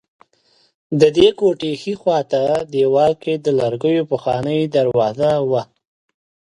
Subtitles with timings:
[1.01, 2.41] ددې کوټې ښي خوا ته
[2.73, 5.63] دېوال کې د لرګیو پخوانۍ دروازه وه.